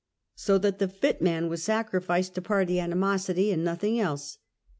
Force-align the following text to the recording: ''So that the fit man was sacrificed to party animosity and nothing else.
''So 0.33 0.57
that 0.57 0.79
the 0.79 0.87
fit 0.87 1.21
man 1.21 1.47
was 1.47 1.61
sacrificed 1.61 2.33
to 2.33 2.41
party 2.41 2.79
animosity 2.79 3.51
and 3.51 3.63
nothing 3.63 3.99
else. 3.99 4.39